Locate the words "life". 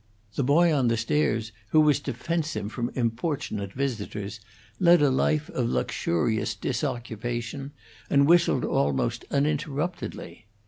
5.11-5.47